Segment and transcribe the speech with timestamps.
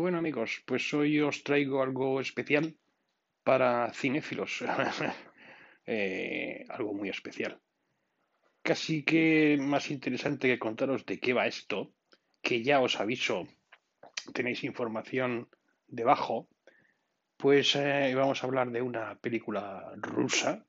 [0.00, 2.76] Bueno amigos, pues hoy os traigo algo especial
[3.42, 4.62] para cinéfilos.
[5.90, 7.58] Eh, algo muy especial.
[8.62, 11.94] Casi que más interesante que contaros de qué va esto,
[12.42, 13.48] que ya os aviso,
[14.34, 15.48] tenéis información
[15.86, 16.46] debajo,
[17.38, 20.66] pues eh, vamos a hablar de una película rusa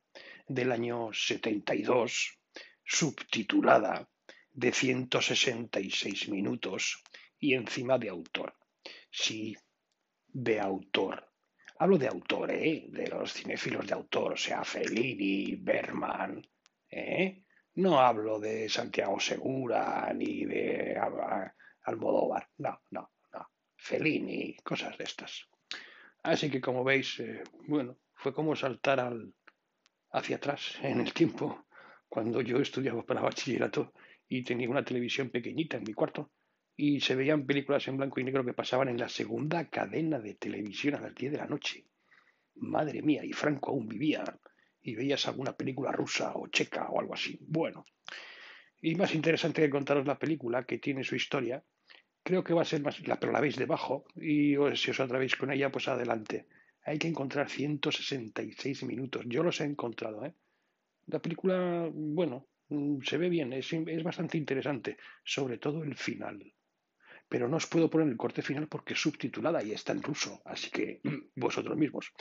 [0.48, 2.40] del año 72,
[2.86, 4.08] subtitulada
[4.54, 7.04] de 166 minutos
[7.38, 8.59] y encima de autor.
[9.10, 9.56] Sí,
[10.28, 11.26] de autor.
[11.80, 12.86] Hablo de autor, ¿eh?
[12.90, 16.42] De los cinéfilos de autor, o sea, Fellini, Berman,
[16.90, 17.44] ¿eh?
[17.76, 21.00] No hablo de Santiago Segura ni de
[21.84, 23.50] Almodóvar, no, no, no.
[23.78, 25.48] Fellini, cosas de estas.
[26.24, 29.34] Así que como veis, eh, bueno, fue como saltar al,
[30.12, 31.66] hacia atrás en el tiempo,
[32.10, 33.94] cuando yo estudiaba para bachillerato
[34.28, 36.32] y tenía una televisión pequeñita en mi cuarto
[36.82, 40.36] y se veían películas en blanco y negro que pasaban en la segunda cadena de
[40.36, 41.84] televisión a las 10 de la noche.
[42.56, 44.24] Madre mía, y Franco aún vivía
[44.82, 47.38] y veías alguna película rusa o checa o algo así.
[47.42, 47.84] Bueno,
[48.82, 51.62] y más interesante que contaros la película, que tiene su historia,
[52.24, 55.52] creo que va a ser más, pero la veis debajo y si os atrevéis con
[55.52, 56.48] ella, pues adelante.
[56.86, 59.26] Hay que encontrar 166 minutos.
[59.28, 60.34] Yo los he encontrado, ¿eh?
[61.08, 66.54] La película, bueno, mm, se ve bien, es bastante interesante, sobre todo el final
[67.30, 70.42] pero no os puedo poner el corte final porque es subtitulada y está en ruso,
[70.46, 71.00] así que
[71.36, 72.12] vosotros mismos.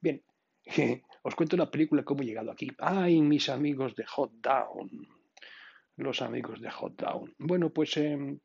[0.00, 0.24] Bien,
[1.22, 2.68] os cuento la película cómo he llegado aquí.
[2.78, 5.06] ¡Ay, mis amigos de Hot Down!
[5.96, 7.34] Los amigos de Hot Down.
[7.38, 8.40] Bueno, pues em,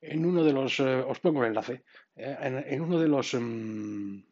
[0.00, 1.82] en uno de los, eh, os pongo el enlace,
[2.14, 4.22] eh, en, uno de los, em,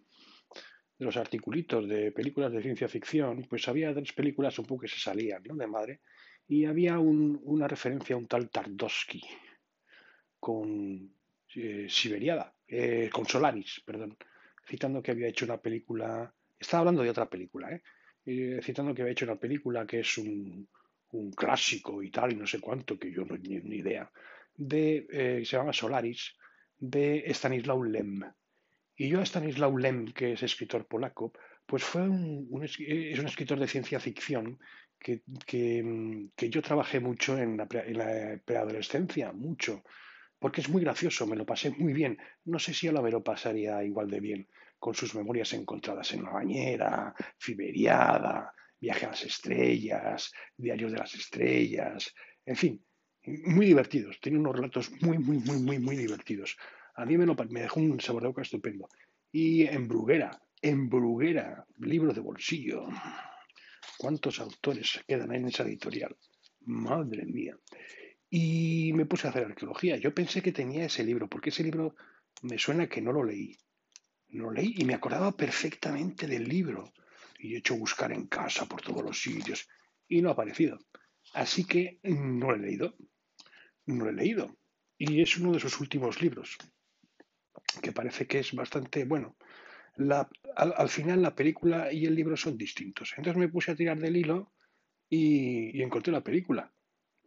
[0.99, 4.89] de los articulitos de películas de ciencia ficción, pues había tres películas un poco que
[4.89, 5.57] se salían, ¿no?
[5.57, 6.01] De madre,
[6.47, 9.21] y había una referencia a un tal Tardosky
[10.39, 11.17] con
[11.55, 13.83] eh, Siberiada, eh, con Solaris,
[14.67, 17.83] citando que había hecho una película, estaba hablando de otra película, ¿eh?
[18.63, 20.69] citando que había hecho una película que es un,
[21.35, 24.11] clásico y tal, y no sé cuánto, que yo no tenía ni idea,
[24.55, 26.37] de, se llama Solaris,
[26.77, 28.21] de Stanislaw Lem.
[28.97, 31.33] Y yo a Stanislaw Lem, que es escritor polaco,
[31.65, 34.59] pues fue un, es un escritor de ciencia ficción
[34.99, 39.85] que, que, yo trabajé mucho en la preadolescencia, mucho
[40.39, 42.19] porque es muy gracioso, me lo pasé muy bien.
[42.45, 44.49] No sé si a me lo pasaría igual de bien
[44.79, 51.15] con sus memorias encontradas en la bañera, Fiberiada, Viaje a las Estrellas, Diarios de las
[51.15, 52.15] Estrellas,
[52.45, 52.85] en fin,
[53.47, 54.21] muy divertidos.
[54.21, 56.57] Tiene unos relatos muy, muy, muy, muy, muy divertidos.
[56.95, 58.89] A mí me, lo, dejó un sabor de boca estupendo.
[59.33, 62.87] Y en Bruguera, en Bruguera, libro de bolsillo.
[63.99, 66.17] ¿Cuántos autores quedan en esa editorial?
[66.61, 67.59] Madre mía.
[68.29, 69.97] Y me puse a hacer arqueología.
[69.97, 71.95] Yo pensé que tenía ese libro, porque ese libro
[72.43, 73.57] me suena que no lo leí.
[74.29, 76.93] No lo leí y me acordaba perfectamente del libro.
[77.39, 79.69] Y he hecho buscar en casa por todos los sitios
[80.09, 80.79] y no ha aparecido.
[81.35, 82.97] Así que no lo he leído.
[83.87, 84.57] No lo he leído.
[84.99, 86.57] Y es uno de sus últimos libros,
[87.83, 89.37] que parece que es bastante bueno.
[90.57, 93.13] al, final la película y el libro son distintos.
[93.17, 94.53] Entonces me puse a tirar del hilo
[95.09, 96.73] y encontré la película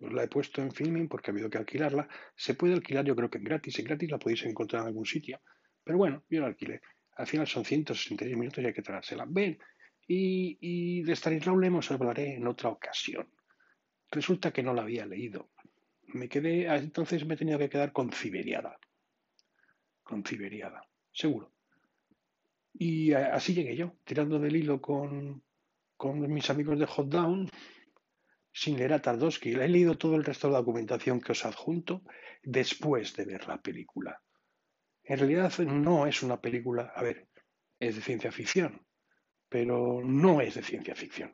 [0.02, 2.08] la he puesto en filming porque ha habido que alquilarla.
[2.36, 3.80] Se puede alquilar, yo creo que en gratis.
[3.80, 5.42] En gratis la podéis encontrar en algún sitio.
[5.84, 6.82] Pero bueno, yo la alquilé.
[7.18, 9.26] Al final son 166 minutos y hay que traérsela.
[9.28, 9.60] Ven.
[10.12, 13.30] Y, de Stanislaw Lemos hablaré en otra ocasión.
[14.10, 15.52] Resulta que no la había leído.
[16.08, 18.80] Me quedé, ah, entonces me he tenido que quedar con Ciberiada.
[20.02, 21.52] Con Ciberiada, seguro.
[22.74, 25.44] Y así llegué yo, tirando del hilo con,
[25.96, 27.50] con mis amigos de Hot Down,
[28.60, 29.54] sin leer a Tardosky.
[29.54, 32.04] He leído todo el resto de la documentación que os adjunto
[32.44, 34.22] después de ver la película.
[35.04, 37.30] En realidad no es una película, a ver,
[37.80, 38.86] es de ciencia ficción,
[39.48, 41.32] pero no es de ciencia ficción.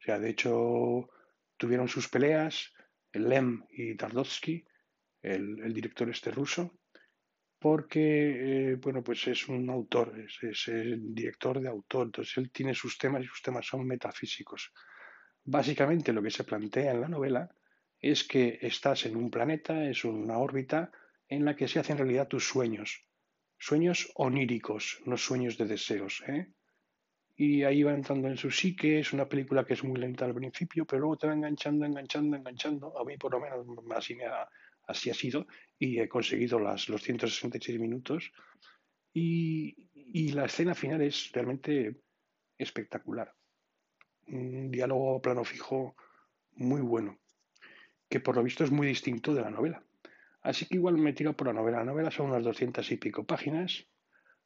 [0.00, 1.10] O sea, de hecho,
[1.58, 2.72] tuvieron sus peleas,
[3.12, 4.64] Lem y Tardovsky,
[5.20, 6.78] el, director este ruso,
[7.58, 12.50] porque, eh, bueno, pues es un autor, es, es, el director de autor, entonces él
[12.50, 14.72] tiene sus temas y sus temas son metafísicos.
[15.50, 17.50] Básicamente lo que se plantea en la novela
[17.98, 20.92] es que estás en un planeta, es una órbita
[21.26, 23.06] en la que se hacen realidad tus sueños,
[23.56, 26.22] sueños oníricos, no sueños de deseos.
[26.28, 26.52] ¿eh?
[27.34, 30.34] Y ahí va entrando en su psique, es una película que es muy lenta al
[30.34, 32.98] principio, pero luego te va enganchando, enganchando, enganchando.
[32.98, 33.66] A mí por lo menos
[33.96, 34.48] así, me ha,
[34.92, 35.46] sido
[35.78, 38.32] y he conseguido las, los 166 minutos.
[39.14, 42.02] Y, y la escena final es realmente
[42.58, 43.32] espectacular
[44.28, 45.96] un diálogo plano fijo
[46.52, 47.18] muy bueno,
[48.08, 49.82] que por lo visto es muy distinto de la novela.
[50.42, 51.78] Así que igual me tiro por la novela.
[51.78, 53.86] La novela son unas doscientas y pico páginas.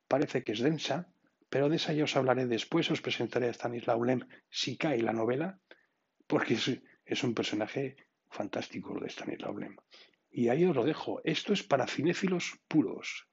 [0.08, 1.12] Parece que es densa,
[1.49, 2.90] pero de esa ya os hablaré después.
[2.90, 5.61] Os presentaré a Stanislaw Lem si cae la novela,
[6.26, 7.96] porque es, un personaje
[8.31, 9.76] fantástico de Stanislaw Lem.
[10.31, 11.20] Y ahí os lo dejo.
[11.25, 13.29] Esto es para cinéfilos puros.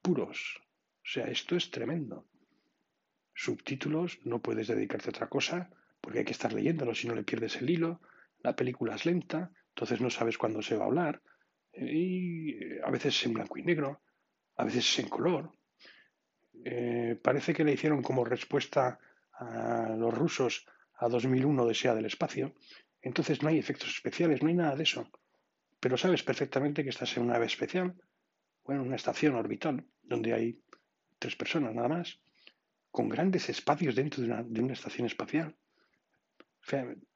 [0.00, 0.60] Puros.
[1.04, 2.26] O sea, esto es tremendo.
[3.44, 7.24] Subtítulos, no puedes dedicarte a otra cosa, porque hay que estar leyéndolo si no le
[7.24, 8.00] pierdes el hilo.
[8.42, 11.22] La película es lenta, entonces no sabes cuándo se va a hablar.
[11.74, 14.02] Y eh, a veces es en blanco y negro,
[14.56, 15.52] a veces es en color.
[16.64, 18.98] Eh, parece que le hicieron como respuesta
[19.32, 20.66] a los rusos
[20.98, 22.54] a 2001 Desea del Espacio.
[23.00, 25.10] Entonces no hay efectos especiales, no hay nada de eso
[25.82, 27.92] pero sabes perfectamente que estás en una nave especial
[28.62, 30.62] o en una estación orbital donde hay
[31.18, 32.20] tres personas nada más,
[32.92, 35.56] con grandes espacios dentro de una, estación espacial.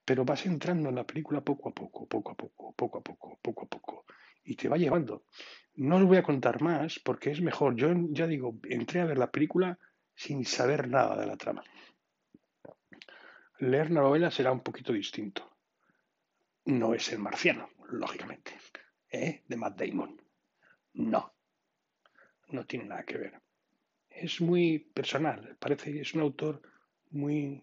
[0.05, 3.39] pero vas entrando en la película poco a poco, poco a poco, poco a poco,
[3.43, 4.05] poco a poco,
[4.43, 5.27] y te va llevando.
[5.75, 7.77] No os voy a contar más porque es mejor.
[7.77, 9.79] Yo ya digo, entré a ver la película
[10.15, 11.63] sin saber nada de la trama.
[13.59, 15.59] Leer la novela será un poquito distinto.
[16.65, 18.59] No es el marciano, lógicamente,
[19.11, 19.45] ¿eh?
[19.47, 20.21] de Matt Damon.
[20.95, 21.35] No,
[22.49, 23.46] no tiene nada que ver.
[24.19, 26.63] Es muy personal, parece que es un autor
[27.11, 27.63] muy,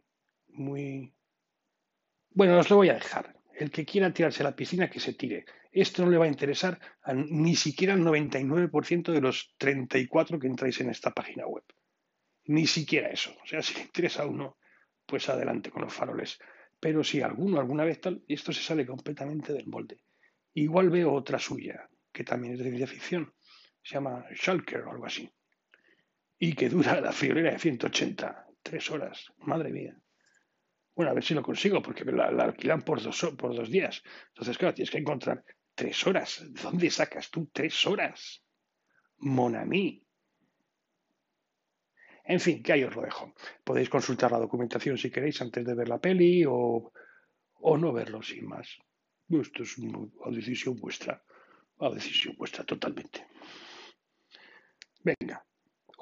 [0.49, 1.11] muy...
[2.29, 3.35] Bueno, os lo voy a dejar.
[3.55, 5.45] El que quiera tirarse a la piscina, que se tire.
[5.71, 6.79] Esto no le va a interesar
[7.15, 11.63] ni siquiera al 99% de los 34 que entráis en esta página web.
[12.45, 13.35] Ni siquiera eso.
[13.43, 14.57] O sea, si le interesa a uno,
[15.07, 16.39] pues adelante con los faroles.
[16.79, 20.03] Pero si alguno alguna vez tal, esto se sale completamente del molde.
[20.53, 23.33] Igual veo otra suya, que también es de ciencia ficción.
[23.81, 25.31] Se llama Shulker o algo así.
[26.39, 29.31] Y que dura la friolera de 180, tres horas.
[29.39, 29.97] Madre mía.
[30.95, 34.03] Bueno, a ver si lo consigo, porque la, alquilan por dos, por dos días.
[34.29, 35.43] Entonces, claro, tienes que encontrar
[35.73, 36.43] tres horas.
[36.47, 38.43] ¿De dónde sacas tú tres horas?
[39.17, 40.05] Monamí.
[42.25, 43.33] En fin, que ahí os lo dejo.
[43.63, 46.91] Podéis consultar la documentación si queréis antes de ver la peli o,
[47.53, 48.77] o no verlo sin más.
[49.29, 51.23] Esto es una decisión vuestra,
[51.79, 53.27] a decisión vuestra totalmente.
[55.03, 55.45] Venga,